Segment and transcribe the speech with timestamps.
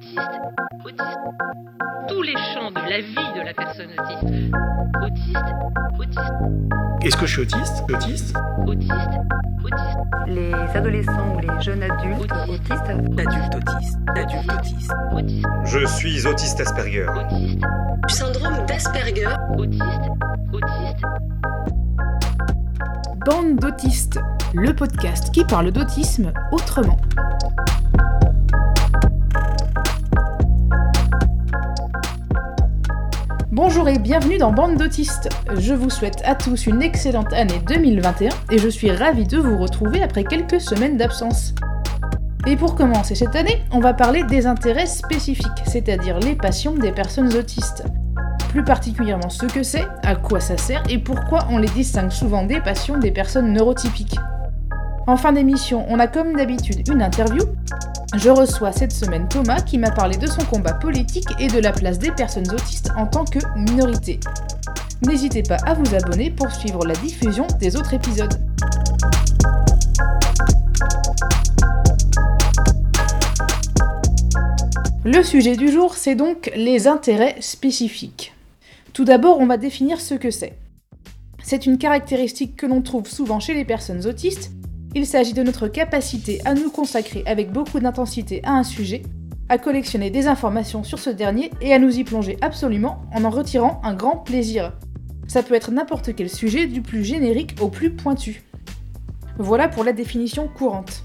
[0.00, 0.40] autiste,
[0.84, 1.18] autiste.
[2.08, 4.54] Tous les champs de la vie de la personne autiste.
[5.02, 5.54] Autiste,
[5.98, 8.36] autiste, Est-ce que je suis autiste Autiste
[8.66, 8.94] autiste,
[9.64, 12.48] autiste, les adolescents ou les jeunes adultes Autiste.
[12.48, 14.92] autistes L'adulte autiste, l'adulte autiste.
[15.12, 17.06] autiste, Je suis autiste Asperger.
[17.08, 17.64] autiste,
[18.08, 19.28] syndrome d'Asperger,
[19.58, 19.84] autiste,
[20.52, 21.04] autiste.
[23.26, 24.18] Bande d'autistes,
[24.54, 26.96] le podcast qui parle d'autisme autrement.
[33.72, 35.28] Bonjour et bienvenue dans Bande d'autistes.
[35.56, 39.56] Je vous souhaite à tous une excellente année 2021 et je suis ravie de vous
[39.58, 41.54] retrouver après quelques semaines d'absence.
[42.48, 46.90] Et pour commencer cette année, on va parler des intérêts spécifiques, c'est-à-dire les passions des
[46.90, 47.84] personnes autistes.
[48.48, 52.42] Plus particulièrement ce que c'est, à quoi ça sert et pourquoi on les distingue souvent
[52.42, 54.18] des passions des personnes neurotypiques.
[55.06, 57.44] En fin d'émission, on a comme d'habitude une interview.
[58.16, 61.70] Je reçois cette semaine Thomas qui m'a parlé de son combat politique et de la
[61.70, 64.18] place des personnes autistes en tant que minorité.
[65.06, 68.34] N'hésitez pas à vous abonner pour suivre la diffusion des autres épisodes.
[75.04, 78.34] Le sujet du jour, c'est donc les intérêts spécifiques.
[78.92, 80.58] Tout d'abord, on va définir ce que c'est.
[81.44, 84.50] C'est une caractéristique que l'on trouve souvent chez les personnes autistes.
[84.96, 89.02] Il s'agit de notre capacité à nous consacrer avec beaucoup d'intensité à un sujet,
[89.48, 93.30] à collectionner des informations sur ce dernier et à nous y plonger absolument en en
[93.30, 94.72] retirant un grand plaisir.
[95.28, 98.42] Ça peut être n'importe quel sujet, du plus générique au plus pointu.
[99.38, 101.04] Voilà pour la définition courante.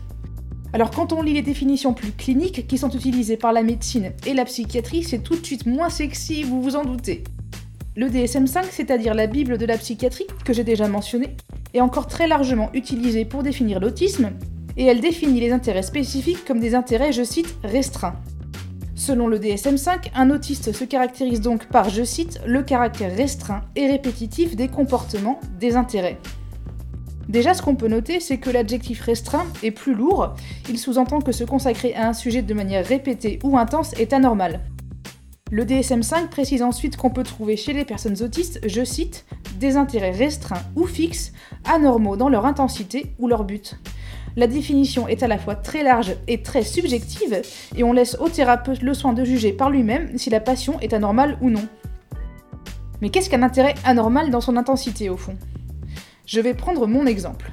[0.73, 4.33] Alors quand on lit les définitions plus cliniques qui sont utilisées par la médecine et
[4.33, 7.23] la psychiatrie, c'est tout de suite moins sexy, vous vous en doutez.
[7.98, 11.38] Le DSM5, c'est-à-dire la Bible de la psychiatrie, que j'ai déjà mentionné,
[11.74, 14.32] est encore très largement utilisée pour définir l'autisme,
[14.76, 18.20] et elle définit les intérêts spécifiques comme des intérêts, je cite, restreints.
[18.96, 23.88] Selon le DSM5, un autiste se caractérise donc par, je cite, le caractère restreint et
[23.88, 26.18] répétitif des comportements, des intérêts.
[27.30, 30.36] Déjà, ce qu'on peut noter, c'est que l'adjectif restreint est plus lourd,
[30.69, 34.59] il sous-entend que se consacrer à un sujet de manière répétée ou intense est anormal.
[35.51, 39.25] Le DSM5 précise ensuite qu'on peut trouver chez les personnes autistes, je cite,
[39.59, 41.33] des intérêts restreints ou fixes,
[41.66, 43.79] anormaux dans leur intensité ou leur but.
[44.35, 47.44] La définition est à la fois très large et très subjective,
[47.78, 50.94] et on laisse au thérapeute le soin de juger par lui-même si la passion est
[50.94, 51.67] anormale ou non.
[53.03, 55.38] Mais qu'est-ce qu'un intérêt anormal dans son intensité au fond?
[56.25, 57.51] Je vais prendre mon exemple.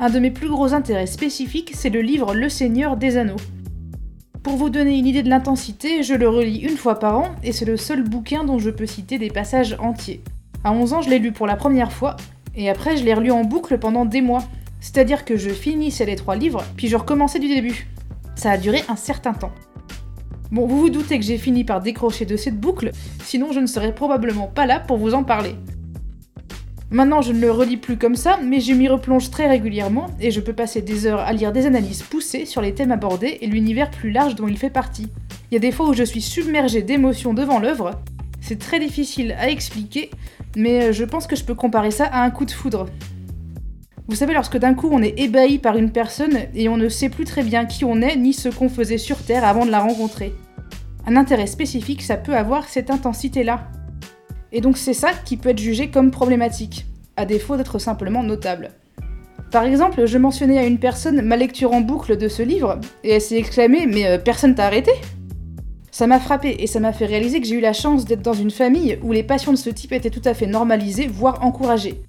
[0.00, 3.36] Un de mes plus gros intérêts spécifiques, c'est le livre Le Seigneur des Anneaux.
[4.46, 7.50] Pour vous donner une idée de l'intensité, je le relis une fois par an et
[7.50, 10.22] c'est le seul bouquin dont je peux citer des passages entiers.
[10.62, 12.16] À 11 ans, je l'ai lu pour la première fois
[12.54, 14.44] et après je l'ai relu en boucle pendant des mois.
[14.78, 17.88] C'est-à-dire que je finissais les trois livres puis je recommençais du début.
[18.36, 19.50] Ça a duré un certain temps.
[20.52, 22.92] Bon, vous vous doutez que j'ai fini par décrocher de cette boucle,
[23.24, 25.56] sinon je ne serais probablement pas là pour vous en parler.
[26.90, 30.30] Maintenant, je ne le relis plus comme ça, mais je m'y replonge très régulièrement et
[30.30, 33.48] je peux passer des heures à lire des analyses poussées sur les thèmes abordés et
[33.48, 35.08] l'univers plus large dont il fait partie.
[35.50, 37.90] Il y a des fois où je suis submergée d'émotions devant l'œuvre.
[38.40, 40.10] C'est très difficile à expliquer,
[40.56, 42.86] mais je pense que je peux comparer ça à un coup de foudre.
[44.06, 47.08] Vous savez, lorsque d'un coup on est ébahi par une personne et on ne sait
[47.08, 49.80] plus très bien qui on est ni ce qu'on faisait sur Terre avant de la
[49.80, 50.32] rencontrer.
[51.04, 53.66] Un intérêt spécifique, ça peut avoir cette intensité-là.
[54.52, 56.86] Et donc c'est ça qui peut être jugé comme problématique,
[57.16, 58.70] à défaut d'être simplement notable.
[59.50, 63.10] Par exemple, je mentionnais à une personne ma lecture en boucle de ce livre, et
[63.10, 64.90] elle s'est exclamée Mais euh, personne t'a arrêté?
[65.90, 68.34] Ça m'a frappé et ça m'a fait réaliser que j'ai eu la chance d'être dans
[68.34, 72.02] une famille où les passions de ce type étaient tout à fait normalisées, voire encouragées.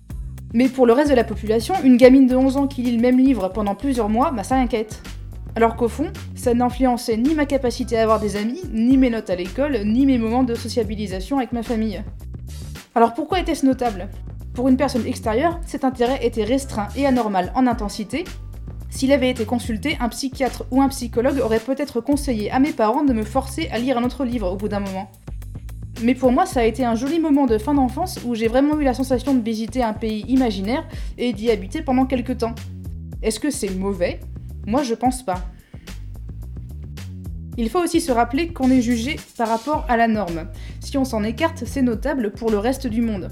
[0.54, 3.02] Mais pour le reste de la population, une gamine de 11 ans qui lit le
[3.02, 5.02] même livre pendant plusieurs mois, bah ça inquiète.
[5.56, 9.30] Alors qu'au fond, ça n'influençait ni ma capacité à avoir des amis, ni mes notes
[9.30, 12.04] à l'école, ni mes moments de sociabilisation avec ma famille.
[12.98, 14.10] Alors pourquoi était-ce notable?
[14.56, 18.24] Pour une personne extérieure, cet intérêt était restreint et anormal en intensité.
[18.90, 23.04] S'il avait été consulté, un psychiatre ou un psychologue aurait peut-être conseillé à mes parents
[23.04, 25.12] de me forcer à lire un autre livre au bout d'un moment.
[26.02, 28.80] Mais pour moi, ça a été un joli moment de fin d'enfance où j'ai vraiment
[28.80, 30.84] eu la sensation de visiter un pays imaginaire
[31.20, 32.56] et d'y habiter pendant quelques temps.
[33.22, 34.22] Est-ce que c'est mauvais?
[34.66, 35.44] Moi, je pense pas.
[37.58, 40.48] Il faut aussi se rappeler qu'on est jugé par rapport à la norme.
[40.80, 43.30] Si on s'en écarte, c'est notable pour le reste du monde.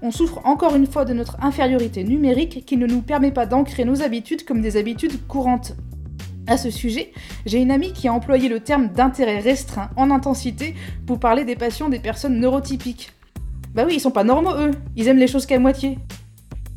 [0.00, 3.84] On souffre encore une fois de notre infériorité numérique qui ne nous permet pas d'ancrer
[3.84, 5.74] nos habitudes comme des habitudes courantes.
[6.46, 7.12] À ce sujet,
[7.46, 11.56] j'ai une amie qui a employé le terme d'intérêt restreint en intensité pour parler des
[11.56, 13.10] passions des personnes neurotypiques.
[13.74, 15.98] Bah oui, ils sont pas normaux eux, ils aiment les choses qu'à moitié.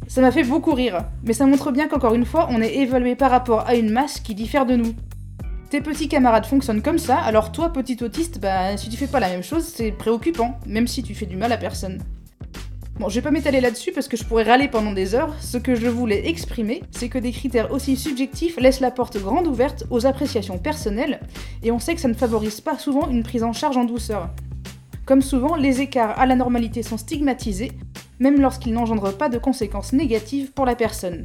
[0.07, 3.15] Ça m'a fait beaucoup rire, mais ça montre bien qu'encore une fois, on est évalué
[3.15, 4.93] par rapport à une masse qui diffère de nous.
[5.71, 9.21] Tes petits camarades fonctionnent comme ça, alors toi, petit autiste, bah si tu fais pas
[9.21, 12.03] la même chose, c'est préoccupant, même si tu fais du mal à personne.
[12.99, 15.33] Bon, je vais pas m'étaler là-dessus parce que je pourrais râler pendant des heures.
[15.39, 19.47] Ce que je voulais exprimer, c'est que des critères aussi subjectifs laissent la porte grande
[19.47, 21.21] ouverte aux appréciations personnelles,
[21.63, 24.29] et on sait que ça ne favorise pas souvent une prise en charge en douceur.
[25.05, 27.71] Comme souvent, les écarts à la normalité sont stigmatisés,
[28.19, 31.23] même lorsqu'ils n'engendrent pas de conséquences négatives pour la personne.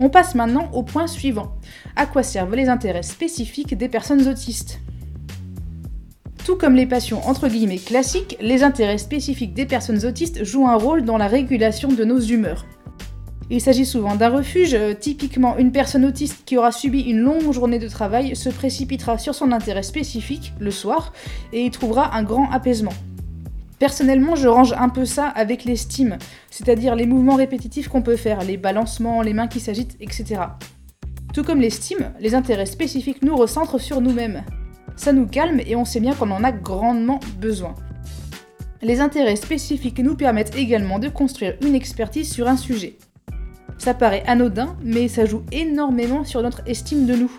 [0.00, 1.52] On passe maintenant au point suivant.
[1.94, 4.80] À quoi servent les intérêts spécifiques des personnes autistes?
[6.44, 10.76] Tout comme les passions entre guillemets classiques, les intérêts spécifiques des personnes autistes jouent un
[10.76, 12.66] rôle dans la régulation de nos humeurs.
[13.50, 17.78] Il s'agit souvent d'un refuge, typiquement une personne autiste qui aura subi une longue journée
[17.78, 21.12] de travail se précipitera sur son intérêt spécifique le soir
[21.52, 22.94] et y trouvera un grand apaisement.
[23.78, 26.16] Personnellement, je range un peu ça avec l'estime,
[26.50, 30.40] c'est-à-dire les mouvements répétitifs qu'on peut faire, les balancements, les mains qui s'agitent, etc.
[31.32, 34.44] Tout comme l'estime, les intérêts spécifiques nous recentrent sur nous-mêmes.
[34.96, 37.74] Ça nous calme et on sait bien qu'on en a grandement besoin.
[38.82, 42.98] Les intérêts spécifiques nous permettent également de construire une expertise sur un sujet.
[43.78, 47.32] Ça paraît anodin, mais ça joue énormément sur notre estime de nous.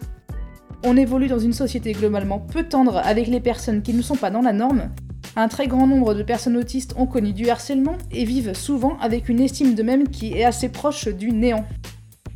[0.84, 4.30] On évolue dans une société globalement peu tendre avec les personnes qui ne sont pas
[4.30, 4.90] dans la norme.
[5.38, 9.28] Un très grand nombre de personnes autistes ont connu du harcèlement et vivent souvent avec
[9.28, 11.66] une estime d'eux-mêmes qui est assez proche du néant.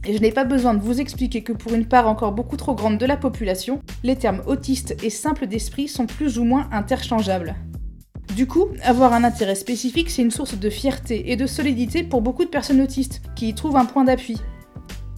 [0.06, 2.76] Et je n'ai pas besoin de vous expliquer que pour une part encore beaucoup trop
[2.76, 7.56] grande de la population, les termes autiste et simple d'esprit sont plus ou moins interchangeables.
[8.36, 12.22] Du coup, avoir un intérêt spécifique, c'est une source de fierté et de solidité pour
[12.22, 14.38] beaucoup de personnes autistes, qui y trouvent un point d'appui.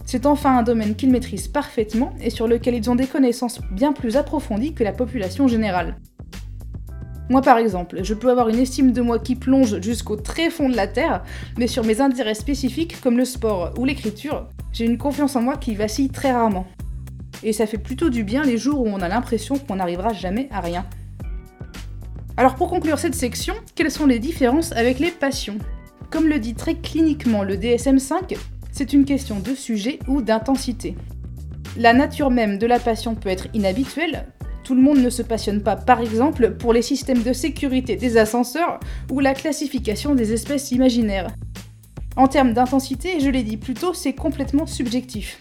[0.06, 3.92] C'est enfin un domaine qu'ils maîtrisent parfaitement et sur lequel ils ont des connaissances bien
[3.92, 5.96] plus approfondies que la population générale.
[7.32, 10.68] Moi par exemple, je peux avoir une estime de moi qui plonge jusqu'au très fond
[10.68, 11.22] de la terre,
[11.56, 15.56] mais sur mes intérêts spécifiques comme le sport ou l'écriture, j'ai une confiance en moi
[15.56, 16.66] qui vacille très rarement.
[17.42, 20.46] Et ça fait plutôt du bien les jours où on a l'impression qu'on n'arrivera jamais
[20.50, 20.84] à rien.
[22.36, 25.56] Alors pour conclure cette section, quelles sont les différences avec les passions?
[26.10, 28.36] Comme le dit très cliniquement le DSM5,
[28.72, 30.98] c'est une question de sujet ou d'intensité.
[31.78, 34.26] La nature même de la passion peut être inhabituelle,
[34.64, 38.16] tout le monde ne se passionne pas par exemple pour les systèmes de sécurité des
[38.16, 38.80] ascenseurs
[39.10, 41.28] ou la classification des espèces imaginaires.
[42.16, 45.40] En termes d'intensité, je l'ai dit plus tôt, c'est complètement subjectif.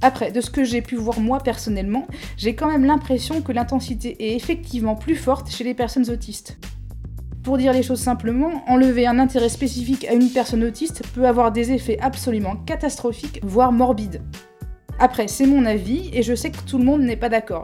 [0.00, 2.06] Après, de ce que j'ai pu voir moi personnellement,
[2.36, 6.58] j'ai quand même l'impression que l'intensité est effectivement plus forte chez les personnes autistes.
[7.42, 11.50] Pour dire les choses simplement, enlever un intérêt spécifique à une personne autiste peut avoir
[11.50, 14.22] des effets absolument catastrophiques, voire morbides.
[14.98, 17.62] Après, c'est mon avis, et je sais que tout le monde n'est pas d'accord.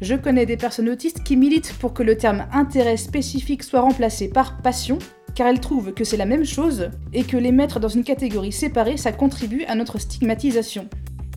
[0.00, 4.28] Je connais des personnes autistes qui militent pour que le terme intérêt spécifique soit remplacé
[4.28, 4.98] par passion,
[5.34, 8.52] car elles trouvent que c'est la même chose et que les mettre dans une catégorie
[8.52, 10.88] séparée, ça contribue à notre stigmatisation.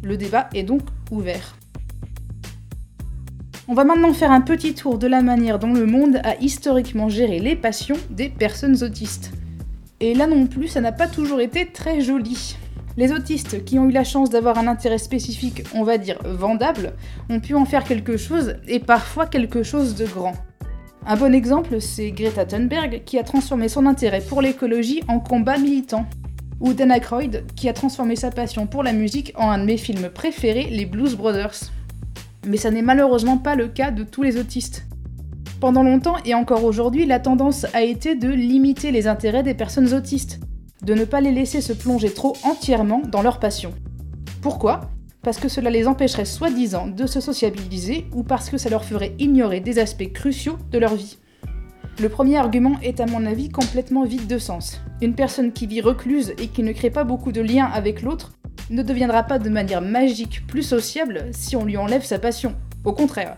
[0.03, 0.81] Le débat est donc
[1.11, 1.55] ouvert.
[3.67, 7.09] On va maintenant faire un petit tour de la manière dont le monde a historiquement
[7.09, 9.31] géré les passions des personnes autistes.
[9.99, 12.55] Et là non plus, ça n'a pas toujours été très joli.
[12.97, 16.93] Les autistes qui ont eu la chance d'avoir un intérêt spécifique, on va dire vendable,
[17.29, 20.33] ont pu en faire quelque chose, et parfois quelque chose de grand.
[21.05, 25.59] Un bon exemple, c'est Greta Thunberg qui a transformé son intérêt pour l'écologie en combat
[25.59, 26.07] militant.
[26.59, 29.77] Ou Dan Aykroyd qui a transformé sa passion pour la musique en un de mes
[29.77, 31.69] films préférés, les Blues Brothers.
[32.47, 34.87] Mais ça n'est malheureusement pas le cas de tous les autistes.
[35.59, 39.93] Pendant longtemps et encore aujourd'hui, la tendance a été de limiter les intérêts des personnes
[39.93, 40.39] autistes,
[40.81, 43.73] de ne pas les laisser se plonger trop entièrement dans leur passion.
[44.41, 44.81] Pourquoi?
[45.23, 49.15] Parce que cela les empêcherait soi-disant de se sociabiliser ou parce que ça leur ferait
[49.19, 51.17] ignorer des aspects cruciaux de leur vie.
[51.99, 54.79] Le premier argument est à mon avis complètement vide de sens.
[55.01, 58.33] Une personne qui vit recluse et qui ne crée pas beaucoup de liens avec l'autre
[58.69, 62.55] ne deviendra pas de manière magique plus sociable si on lui enlève sa passion.
[62.85, 63.35] Au contraire.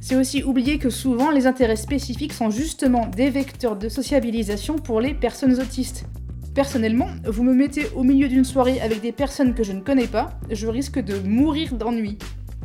[0.00, 5.00] C'est aussi oublier que souvent les intérêts spécifiques sont justement des vecteurs de sociabilisation pour
[5.00, 6.04] les personnes autistes.
[6.58, 10.08] Personnellement, vous me mettez au milieu d'une soirée avec des personnes que je ne connais
[10.08, 12.18] pas, je risque de mourir d'ennui.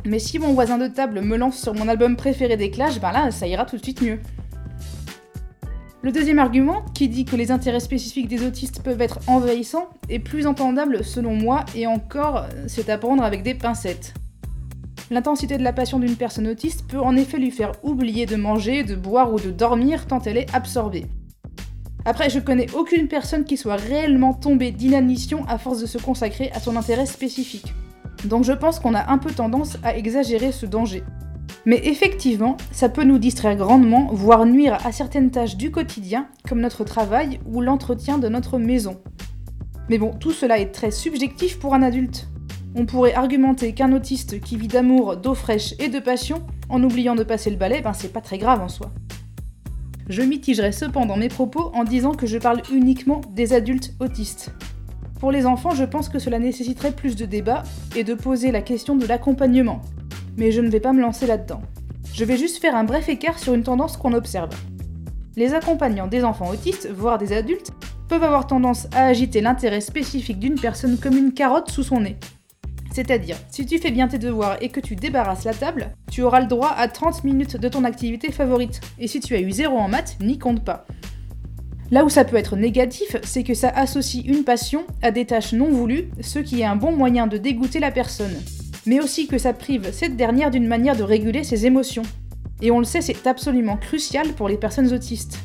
[0.04, 3.12] Mais si mon voisin de table me lance sur mon album préféré des Clash, ben
[3.12, 4.18] là, ça ira tout de suite mieux.
[6.02, 10.18] Le deuxième argument, qui dit que les intérêts spécifiques des autistes peuvent être envahissants, est
[10.18, 14.12] plus entendable selon moi, et encore, c'est à prendre avec des pincettes.
[15.12, 18.82] L'intensité de la passion d'une personne autiste peut en effet lui faire oublier de manger,
[18.82, 21.06] de boire ou de dormir tant elle est absorbée.
[22.06, 26.50] Après, je connais aucune personne qui soit réellement tombée d'inanition à force de se consacrer
[26.52, 27.72] à son intérêt spécifique.
[28.24, 31.02] Donc je pense qu'on a un peu tendance à exagérer ce danger.
[31.66, 36.60] Mais effectivement, ça peut nous distraire grandement, voire nuire à certaines tâches du quotidien, comme
[36.60, 39.00] notre travail ou l'entretien de notre maison.
[39.88, 42.28] Mais bon, tout cela est très subjectif pour un adulte.
[42.74, 47.14] On pourrait argumenter qu'un autiste qui vit d'amour, d'eau fraîche et de passion, en oubliant
[47.14, 48.90] de passer le balai, ben c'est pas très grave en soi.
[50.08, 54.50] Je mitigerai cependant mes propos en disant que je parle uniquement des adultes autistes.
[55.18, 57.62] Pour les enfants, je pense que cela nécessiterait plus de débat
[57.96, 59.80] et de poser la question de l'accompagnement.
[60.36, 61.62] Mais je ne vais pas me lancer là-dedans.
[62.12, 64.50] Je vais juste faire un bref écart sur une tendance qu'on observe.
[65.36, 67.72] Les accompagnants des enfants autistes, voire des adultes,
[68.08, 72.16] peuvent avoir tendance à agiter l'intérêt spécifique d'une personne comme une carotte sous son nez.
[72.94, 76.40] C'est-à-dire, si tu fais bien tes devoirs et que tu débarrasses la table, tu auras
[76.40, 78.80] le droit à 30 minutes de ton activité favorite.
[79.00, 80.86] Et si tu as eu zéro en maths, n'y compte pas.
[81.90, 85.54] Là où ça peut être négatif, c'est que ça associe une passion à des tâches
[85.54, 88.40] non voulues, ce qui est un bon moyen de dégoûter la personne.
[88.86, 92.04] Mais aussi que ça prive cette dernière d'une manière de réguler ses émotions.
[92.62, 95.40] Et on le sait, c'est absolument crucial pour les personnes autistes.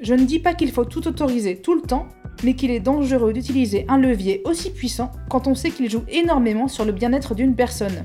[0.00, 2.08] Je ne dis pas qu'il faut tout autoriser tout le temps,
[2.42, 6.68] mais qu'il est dangereux d'utiliser un levier aussi puissant quand on sait qu'il joue énormément
[6.68, 8.04] sur le bien-être d'une personne.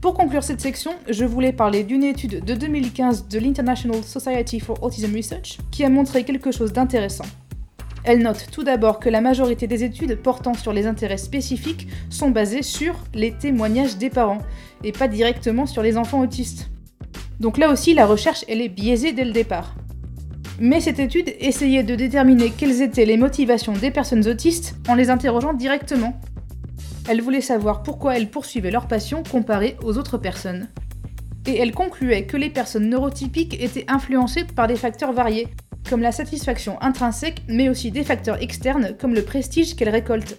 [0.00, 4.82] Pour conclure cette section, je voulais parler d'une étude de 2015 de l'International Society for
[4.82, 7.24] Autism Research qui a montré quelque chose d'intéressant.
[8.04, 12.30] Elle note tout d'abord que la majorité des études portant sur les intérêts spécifiques sont
[12.30, 14.42] basées sur les témoignages des parents,
[14.82, 16.68] et pas directement sur les enfants autistes.
[17.38, 19.76] Donc là aussi, la recherche, elle est biaisée dès le départ.
[20.60, 25.10] Mais cette étude essayait de déterminer quelles étaient les motivations des personnes autistes en les
[25.10, 26.20] interrogeant directement.
[27.08, 30.68] Elle voulait savoir pourquoi elles poursuivaient leur passion comparée aux autres personnes.
[31.46, 35.48] Et elle concluait que les personnes neurotypiques étaient influencées par des facteurs variés,
[35.88, 40.38] comme la satisfaction intrinsèque, mais aussi des facteurs externes comme le prestige qu'elles récoltent.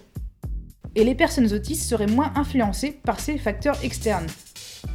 [0.94, 4.26] Et les personnes autistes seraient moins influencées par ces facteurs externes.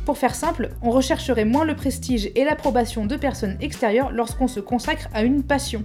[0.10, 4.60] Pour faire simple, on rechercherait moins le prestige et l'approbation de personnes extérieures lorsqu'on se
[4.60, 5.84] consacre à une passion.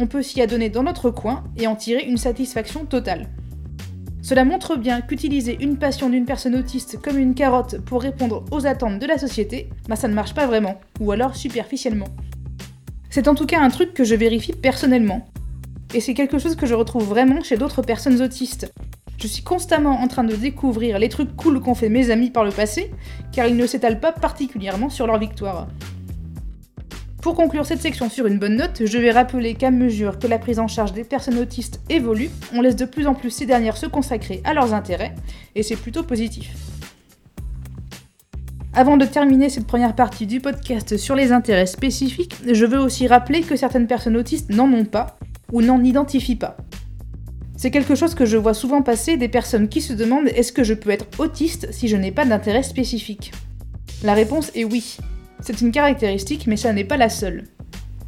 [0.00, 3.28] On peut s'y adonner dans notre coin et en tirer une satisfaction totale.
[4.22, 8.66] Cela montre bien qu'utiliser une passion d'une personne autiste comme une carotte pour répondre aux
[8.66, 12.08] attentes de la société, bah ça ne marche pas vraiment, ou alors superficiellement.
[13.08, 15.28] C'est en tout cas un truc que je vérifie personnellement.
[15.94, 18.74] Et c'est quelque chose que je retrouve vraiment chez d'autres personnes autistes.
[19.18, 22.44] Je suis constamment en train de découvrir les trucs cool qu'ont fait mes amis par
[22.44, 22.90] le passé,
[23.32, 25.68] car ils ne s'étalent pas particulièrement sur leur victoire.
[27.22, 30.38] Pour conclure cette section sur une bonne note, je vais rappeler qu'à mesure que la
[30.38, 33.78] prise en charge des personnes autistes évolue, on laisse de plus en plus ces dernières
[33.78, 35.14] se consacrer à leurs intérêts,
[35.54, 36.54] et c'est plutôt positif.
[38.74, 43.06] Avant de terminer cette première partie du podcast sur les intérêts spécifiques, je veux aussi
[43.06, 45.16] rappeler que certaines personnes autistes n'en ont pas,
[45.50, 46.58] ou n'en identifient pas.
[47.56, 50.64] C'est quelque chose que je vois souvent passer des personnes qui se demandent est-ce que
[50.64, 53.32] je peux être autiste si je n'ai pas d'intérêt spécifique?
[54.02, 54.98] La réponse est oui.
[55.40, 57.44] C'est une caractéristique, mais ça n'est pas la seule.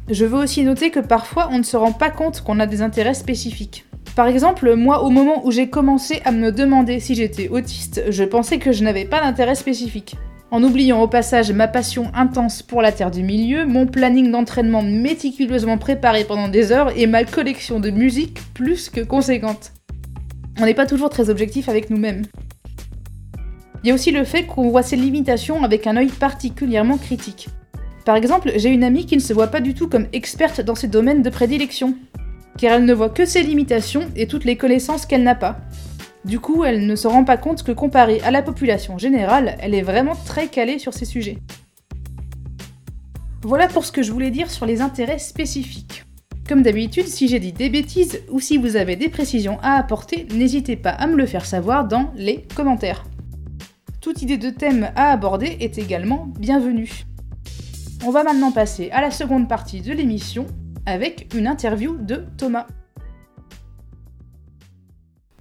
[0.09, 2.81] Je veux aussi noter que parfois on ne se rend pas compte qu'on a des
[2.81, 3.85] intérêts spécifiques.
[4.15, 8.23] Par exemple, moi, au moment où j'ai commencé à me demander si j'étais autiste, je
[8.23, 10.15] pensais que je n'avais pas d'intérêt spécifique.
[10.49, 14.81] En oubliant au passage ma passion intense pour la Terre du Milieu, mon planning d'entraînement
[14.81, 19.73] méticuleusement préparé pendant des heures et ma collection de musique plus que conséquente.
[20.57, 22.23] On n'est pas toujours très objectif avec nous-mêmes.
[23.83, 27.49] Il y a aussi le fait qu'on voit ces limitations avec un œil particulièrement critique.
[28.05, 30.75] Par exemple, j'ai une amie qui ne se voit pas du tout comme experte dans
[30.75, 31.93] ses domaines de prédilection,
[32.57, 35.57] car elle ne voit que ses limitations et toutes les connaissances qu'elle n'a pas.
[36.27, 39.73] Du coup, elle ne se rend pas compte que comparée à la population générale, elle
[39.73, 41.37] est vraiment très calée sur ces sujets.
[43.43, 46.03] Voilà pour ce que je voulais dire sur les intérêts spécifiques.
[46.49, 50.27] Comme d'habitude, si j'ai dit des bêtises ou si vous avez des précisions à apporter,
[50.33, 53.05] n'hésitez pas à me le faire savoir dans les commentaires.
[54.01, 57.03] Toute idée de thème à aborder est également bienvenue.
[58.05, 60.45] On va maintenant passer à la seconde partie de l'émission
[60.85, 62.67] avec une interview de Thomas.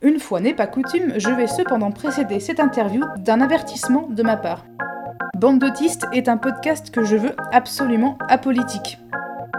[0.06, 4.36] Une fois n'est pas coutume, je vais cependant précéder cette interview d'un avertissement de ma
[4.36, 4.64] part.
[5.36, 9.00] Bande d'autistes est un podcast que je veux absolument apolitique.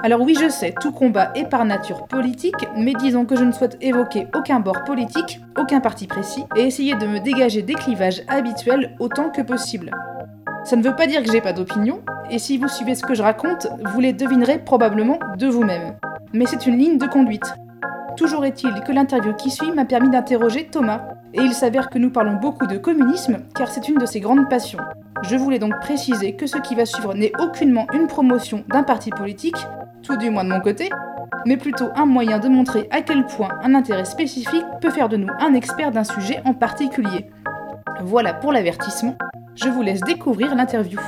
[0.03, 3.51] Alors oui, je sais, tout combat est par nature politique, mais disons que je ne
[3.51, 8.23] souhaite évoquer aucun bord politique, aucun parti précis, et essayer de me dégager des clivages
[8.29, 9.91] habituels autant que possible.
[10.63, 11.99] Ça ne veut pas dire que j'ai pas d'opinion,
[12.31, 15.97] et si vous suivez ce que je raconte, vous les devinerez probablement de vous-même.
[16.31, 17.53] Mais c'est une ligne de conduite.
[18.17, 21.03] Toujours est-il que l'interview qui suit m'a permis d'interroger Thomas,
[21.35, 24.49] et il s'avère que nous parlons beaucoup de communisme, car c'est une de ses grandes
[24.49, 24.79] passions.
[25.21, 29.11] Je voulais donc préciser que ce qui va suivre n'est aucunement une promotion d'un parti
[29.11, 29.67] politique,
[30.01, 30.89] tout du moins de mon côté,
[31.45, 35.17] mais plutôt un moyen de montrer à quel point un intérêt spécifique peut faire de
[35.17, 37.29] nous un expert d'un sujet en particulier.
[38.01, 39.15] Voilà pour l'avertissement,
[39.53, 40.99] je vous laisse découvrir l'interview.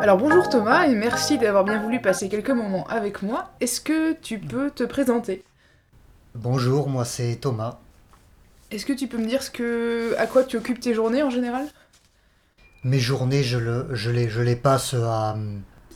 [0.00, 3.50] Alors bonjour Thomas et merci d'avoir bien voulu passer quelques moments avec moi.
[3.60, 5.44] Est-ce que tu peux te présenter?
[6.34, 7.78] Bonjour, moi c'est Thomas.
[8.70, 11.30] Est-ce que tu peux me dire ce que, à quoi tu occupes tes journées en
[11.30, 11.66] général?
[12.82, 15.36] Mes journées, je, le, je, les, je les passe à,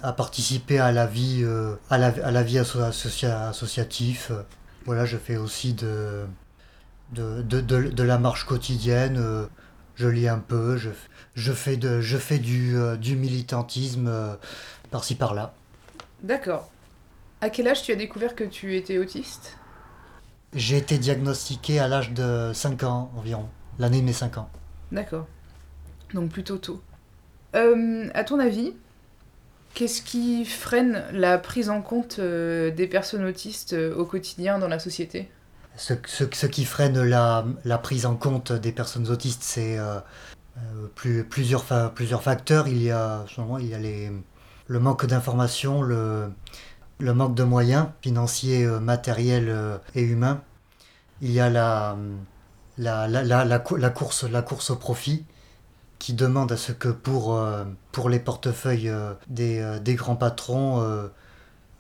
[0.03, 4.45] à participer à la vie, euh, à la, à la vie asso- associa- associative.
[4.85, 6.25] Voilà, je fais aussi de,
[7.13, 9.17] de, de, de, de la marche quotidienne.
[9.19, 9.47] euh,
[9.97, 10.91] Je lis un peu, je,
[11.35, 14.35] je fais, de, je fais du, euh, du militantisme euh,
[14.91, 15.55] par-ci par-là.
[16.23, 16.71] D'accord.
[17.41, 19.57] À quel âge tu as découvert que tu étais autiste?
[20.55, 23.49] J'ai été diagnostiqué à l'âge de 5 ans environ,
[23.79, 24.49] l'année de mes 5 ans.
[24.91, 25.27] D'accord.
[26.13, 26.81] Donc plutôt tôt.
[27.55, 28.73] Euh, à ton avis,
[29.75, 35.29] qu'est-ce qui freine la prise en compte des personnes autistes au quotidien dans la société?
[35.77, 39.99] Ce, ce, ce qui freine la, la prise en compte des personnes autistes, c'est euh,
[40.59, 41.65] euh, plus, plusieurs,
[41.95, 42.69] plusieurs facteurs.
[42.69, 43.25] Il y a,
[43.61, 44.13] il y a les,
[44.69, 46.31] le manque d'informations, le,
[47.01, 50.43] le manque de moyens financiers, euh, matériels et humains.
[51.21, 51.97] Il y a la,
[52.79, 55.25] la, la, la, la, cou- la course, la course au profit
[55.99, 57.41] qui demande à ce que pour,
[57.91, 58.93] pour les portefeuilles
[59.29, 60.85] des, des grands patrons,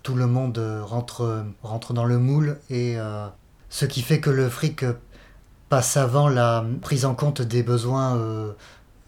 [0.02, 2.96] tout le monde rentre, rentre dans le moule et
[3.74, 4.84] ce qui fait que le fric
[5.68, 8.52] passe avant la prise en compte des besoins euh,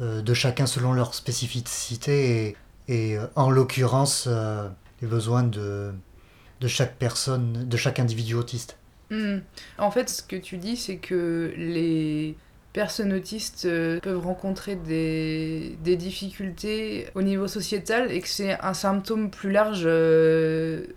[0.01, 2.57] euh, de chacun selon leur spécificité
[2.89, 4.29] et, euh, en l'occurrence
[5.01, 5.93] les besoins de,
[6.61, 8.77] de chaque personne, de chaque individu autiste.
[9.11, 9.39] Hmm.
[9.79, 12.35] En fait, ce que tu dis, c'est que les
[12.73, 13.69] personnes autistes
[14.03, 19.89] peuvent rencontrer des, des difficultés au niveau sociétal et que c'est un symptôme plus large,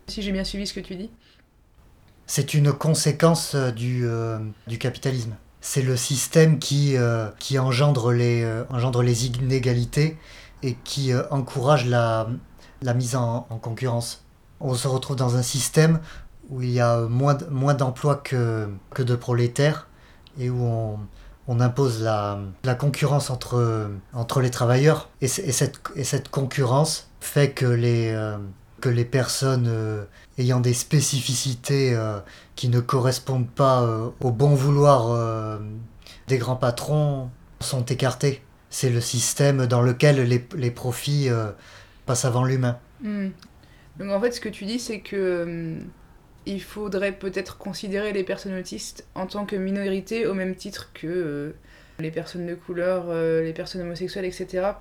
[0.08, 1.12] si j'ai bien suivi ce que tu dis.
[2.32, 5.36] C'est une conséquence euh, du, euh, du capitalisme.
[5.62, 10.16] C'est le système qui, euh, qui engendre, les, engendre les inégalités
[10.62, 12.28] et qui encourage la,
[12.84, 14.24] la mise en, en concurrence.
[14.60, 16.02] On se retrouve dans un système
[16.52, 19.88] où il y a moins, moins d'emplois que, que de prolétaires
[20.40, 21.00] et où on,
[21.48, 25.10] on impose la, la concurrence entre, entre les travailleurs.
[25.22, 28.16] Et, cette, et cette concurrence fait que les,
[28.80, 30.04] que les personnes euh,
[30.38, 32.20] ayant des spécificités euh,
[32.56, 35.60] qui ne correspondent pas euh, au bon vouloir
[36.28, 38.42] des grands patrons sont écartées.
[38.70, 41.30] C'est le système dans lequel les, les profits
[42.06, 42.78] passent avant l'humain.
[43.02, 43.30] Hmm.
[43.98, 45.90] Donc en fait, ce que tu dis, c'est que hum,
[46.46, 51.56] il faudrait peut-être considérer les personnes autistes en tant que minorité au même titre que
[52.00, 54.80] les personnes de couleur, les personnes homosexuelles, etc.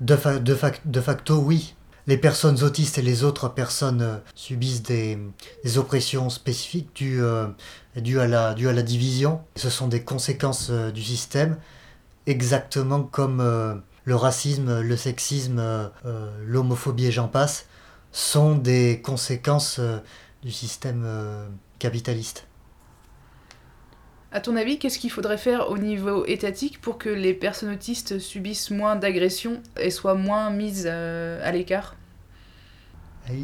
[0.00, 1.74] De, fa- de, fac- de facto, oui.
[2.08, 5.18] Les personnes autistes et les autres personnes euh, subissent des,
[5.76, 7.48] oppressions spécifiques dues, euh,
[7.96, 9.42] dues, à la, division.
[9.56, 11.58] Ce sont des conséquences euh, du système,
[12.26, 15.90] exactement comme le racisme, le sexisme,
[16.46, 17.66] l'homophobie et j'en passe,
[18.12, 19.80] sont des conséquences
[20.42, 21.06] du système
[21.78, 22.46] capitaliste.
[24.30, 28.18] À ton avis, qu'est-ce qu'il faudrait faire au niveau étatique pour que les personnes autistes
[28.18, 31.97] subissent moins d'agressions et soient moins mises à l'écart?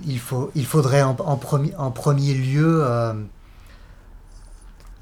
[0.07, 1.39] Il, faut, il faudrait en, en,
[1.79, 3.13] en premier lieu euh,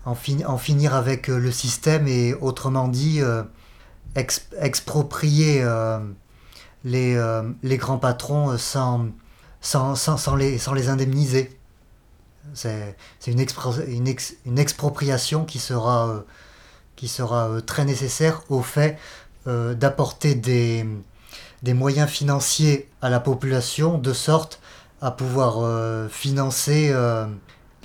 [0.04, 3.42] en, fin- en finir avec euh, le système et autrement dit euh,
[4.16, 5.64] ex- exproprier
[6.84, 7.16] les,
[7.62, 9.06] les grands patrons sans,
[9.60, 11.56] sans, sans, sans les, sans les indemniser.
[12.54, 12.96] C'est
[13.28, 13.44] une,
[13.86, 16.24] une, ex- une expropriation qui sera,
[16.96, 18.98] qui sera très nécessaire au fait
[19.46, 20.84] d'apporter des,
[21.62, 24.60] des moyens financiers à la population de sorte
[25.02, 27.26] à pouvoir euh, financer euh,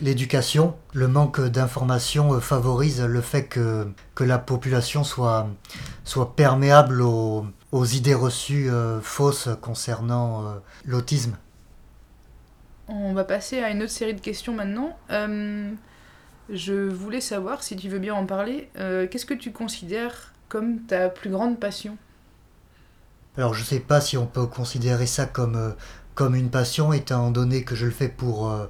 [0.02, 0.76] l'éducation.
[0.94, 5.48] Le manque d'information euh, favorise le fait que, que la population soit,
[6.06, 8.72] soit perméable aux, idées reçues
[9.04, 11.38] fausses concernant l'autisme.
[12.88, 14.98] On va passer à une autre série de questions maintenant.
[16.50, 21.10] Je voulais savoir, si tu veux bien en parler, qu'est-ce que tu considères comme ta
[21.10, 21.98] plus grande passion?
[23.38, 25.72] Alors je sais pas si on peut considérer ça comme, euh,
[26.16, 28.66] comme une passion étant donné que je le fais pour, euh,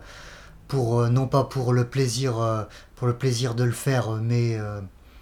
[0.67, 4.57] pour euh, non pas pour le plaisir pour le plaisir de le faire mais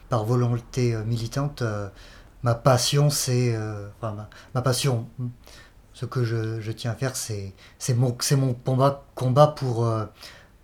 [0.09, 1.61] par volonté militante
[2.41, 3.55] ma passion c'est
[3.97, 5.07] enfin ma, ma passion.
[5.93, 7.53] Ce que je, je tiens à faire c'est
[7.95, 9.87] mon mon combat combat pour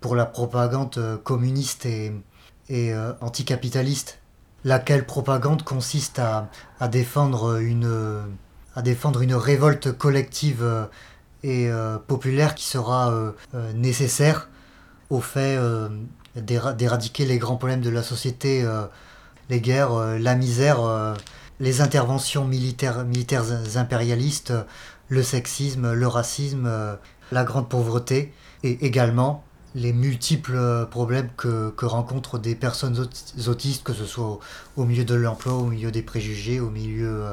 [0.00, 2.12] pour la propagande communiste et
[2.68, 4.18] et anticapitaliste.
[4.64, 6.48] Laquelle propagande consiste à,
[6.80, 8.24] à défendre une
[8.74, 10.84] à défendre une révolte collective euh,
[11.42, 13.32] et euh, populaire qui sera euh,
[13.74, 14.48] nécessaire
[15.10, 15.58] au fait
[16.36, 18.66] d'éra- d'éradiquer les grands problèmes de la société,
[19.50, 20.78] les guerres, la misère,
[21.60, 23.04] les interventions militaires,
[23.76, 24.54] impérialistes,
[25.10, 26.96] le sexisme, le racisme,
[27.30, 28.32] la grande pauvreté,
[28.62, 34.38] et également les multiples problèmes que, rencontrent des personnes aut- autistes, que ce soit
[34.76, 37.24] au, milieu de l'emploi, au milieu des préjugés, au milieu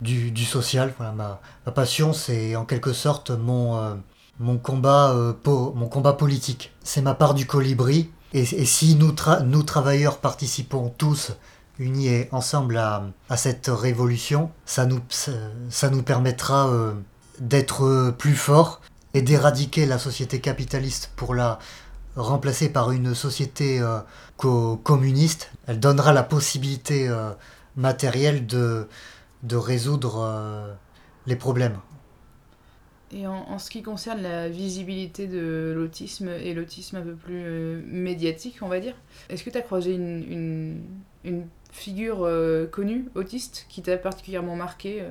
[0.00, 0.94] du, social.
[0.98, 3.94] Voilà, ma, ma passion, c'est en quelque sorte mon, euh,
[4.38, 6.72] mon, combat, euh, po- mon combat politique.
[6.82, 8.10] C'est ma part du colibri.
[8.34, 11.32] Et, si nous, tra- nous, travailleurs, participons tous
[11.78, 16.92] unis et ensemble à, à cette révolution, ça nous, ça, nous permettra euh,
[17.40, 18.80] d'être plus forts
[19.14, 21.58] et d'éradiquer la société capitaliste pour la
[22.16, 23.80] remplacer par une société
[24.36, 25.50] co- communiste.
[25.66, 27.08] Elle donnera la possibilité
[27.76, 28.88] matérielle de,
[29.42, 30.74] de résoudre euh,
[31.26, 31.78] les problèmes.
[33.10, 37.82] Et en, ce qui concerne la visibilité de l'autisme et l'autisme un peu plus euh,
[37.86, 38.94] médiatique, on va dire,
[39.30, 40.82] est-ce que tu as croisé une,
[41.24, 45.04] une, figure euh, connue, autiste, qui t'a particulièrement marqué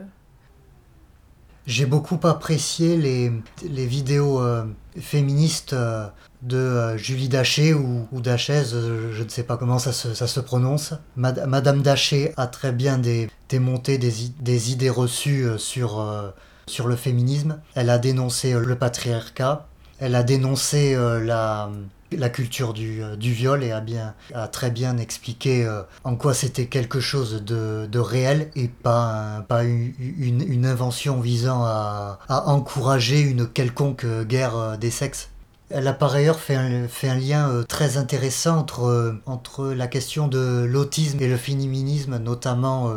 [1.67, 3.29] J'ai beaucoup apprécié les,
[3.69, 4.63] les vidéos euh,
[4.99, 6.07] féministes euh,
[6.41, 10.39] de euh, Julie Daché ou, ou je ne sais pas comment ça se, ça se
[10.39, 10.93] prononce.
[11.17, 16.33] Mad- Madame Daché a très bien dé- démonté des, des idées reçues sur,
[16.67, 17.59] sur le féminisme.
[17.75, 19.67] Elle a dénoncé le patriarcat.
[19.99, 21.69] Elle a dénoncé la,
[22.11, 26.15] la culture du, euh, du viol et a, bien, a très bien expliqué euh, en
[26.15, 32.19] quoi c'était quelque chose de, de réel et pas, pas une, une, invention visant à,
[32.29, 35.29] à encourager une quelconque euh, guerre des sexes.
[35.69, 40.29] Elle a par ailleurs fait un, fait un lien très intéressant entre, entre la question
[40.29, 42.93] de l'autisme et le féminisme, notamment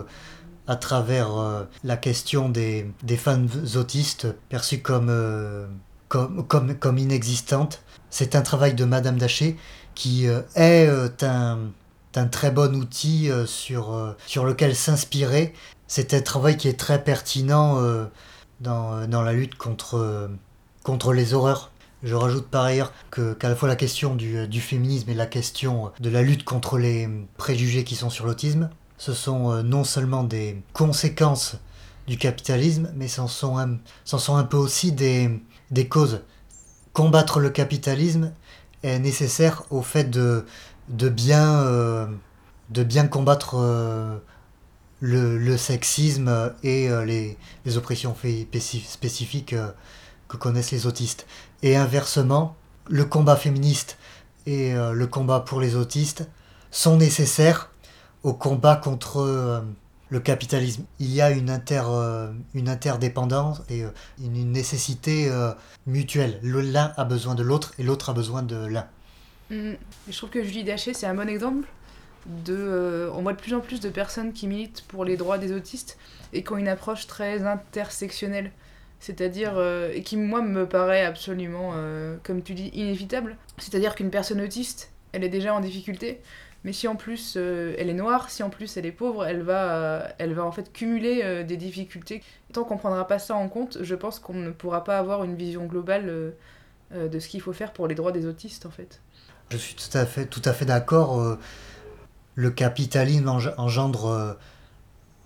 [0.68, 1.31] à travers
[1.83, 5.11] la question des, des femmes autistes perçues comme,
[6.11, 7.83] comme, comme, comme inexistantes.
[8.11, 9.57] C'est un travail de Madame Daché
[9.94, 11.59] qui euh, est euh, un,
[12.16, 15.55] un très bon outil euh, sur, sur lequel s'inspirer.
[15.87, 17.83] C'est un travail qui est très pertinent
[18.61, 20.31] dans, dans la lutte contre,
[20.85, 21.73] contre les horreurs.
[22.05, 25.90] Je rajoute par ailleurs qu'à la fois la question du, du féminisme et la question
[25.99, 30.62] de la lutte contre les préjugés qui sont sur l'autisme, ce sont non seulement des
[30.75, 31.57] conséquences
[32.07, 33.57] du capitalisme, mais c'en sont
[34.05, 36.22] sont un peu aussi des, des causes.
[36.92, 38.33] Combattre le capitalisme
[38.83, 40.44] est nécessaire au fait de,
[40.90, 42.06] euh,
[42.68, 44.18] bien combattre euh,
[45.00, 47.37] le, sexisme et euh, les,
[47.76, 49.54] oppressions spécifiques
[50.28, 51.26] que connaissent les autistes.
[51.62, 52.56] Et inversement,
[52.88, 53.98] le combat féministe
[54.46, 56.28] et le combat pour les autistes
[56.70, 57.70] sont nécessaires
[58.22, 59.62] au combat contre
[60.11, 60.85] le capitalisme.
[60.99, 63.90] Il y a une, inter, euh, une interdépendance et euh,
[64.23, 65.53] une, nécessité euh,
[65.87, 66.38] mutuelle.
[66.42, 68.87] Le- L'un a besoin de l'autre et l'autre a besoin de l'un.
[69.51, 69.73] Mm.
[70.09, 71.66] Je trouve que Julie Daché, c'est un bon exemple.
[72.27, 75.53] De, on voit de plus en plus de personnes qui militent pour les droits des
[75.53, 75.96] autistes
[76.35, 78.53] et qui ont une approche très intersectionnelle.
[79.01, 79.59] C'est-à-dire,
[79.94, 81.73] et qui moi me paraît absolument,
[82.23, 83.38] comme tu dis, inévitable.
[83.57, 86.20] C'est-à-dire qu'une personne autiste, elle est déjà en difficulté,
[86.64, 89.42] mais si en plus euh, elle est noire, si en plus elle est pauvre, elle
[89.42, 92.23] va, euh, elle va en fait cumuler euh, des difficultés.
[92.53, 95.37] Tant qu'on prendra pas ça en compte, je pense qu'on ne pourra pas avoir une
[95.37, 96.35] vision globale
[96.92, 99.01] de ce qu'il faut faire pour les droits des autistes en fait.
[99.51, 101.37] Je suis tout à fait, tout à fait d'accord.
[102.35, 104.37] le capitalisme eng- engendre,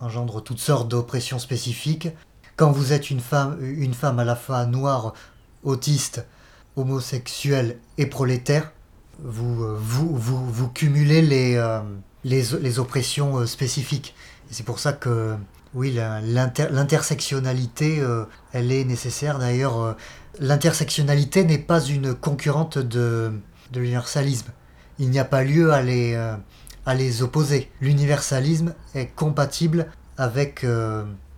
[0.00, 2.08] engendre toutes sortes d'oppressions spécifiques.
[2.56, 5.14] Quand vous êtes une femme, une femme à la fois noire,
[5.62, 6.26] autiste,
[6.76, 8.72] homosexuelle et prolétaire,
[9.22, 11.80] vous, euh, vous, vous, vous cumulez les, euh,
[12.24, 14.14] les, oppressions euh, spécifiques.
[14.50, 15.36] C'est pour ça que,
[15.74, 18.00] oui, l'intersectionnalité,
[18.52, 19.40] elle est nécessaire.
[19.40, 19.96] D'ailleurs,
[20.38, 23.32] l'intersectionnalité n'est pas une concurrente de,
[23.72, 24.52] de l'universalisme.
[25.00, 26.14] Il n'y a pas lieu à les,
[26.86, 27.72] à les opposer.
[27.80, 30.64] L'universalisme est compatible avec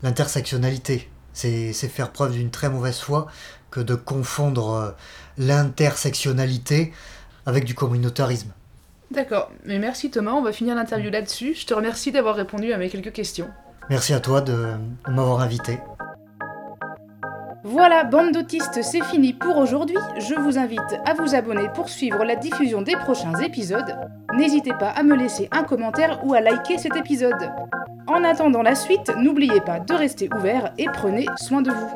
[0.03, 1.09] l'intersectionnalité.
[1.33, 3.29] C'est faire preuve d'une très mauvaise foi
[3.71, 4.95] que de confondre
[5.39, 6.93] l'intersectionnalité
[7.47, 8.51] avec du communautarisme.
[9.11, 11.55] D'accord, mais merci Thomas, on va finir l'interview là-dessus.
[11.55, 13.49] Je te remercie d'avoir répondu à mes quelques questions.
[13.89, 14.53] Merci à toi de,
[15.07, 15.79] de m'avoir invité.
[17.63, 19.97] Voilà, bande d'autistes, c'est fini pour aujourd'hui.
[20.19, 23.97] Je vous invite à vous abonner pour suivre la diffusion des prochains épisodes.
[24.37, 27.51] N'hésitez pas à me laisser un commentaire ou à liker cet épisode.
[28.07, 31.91] En attendant la suite, n'oubliez pas de rester ouvert et prenez soin de vous.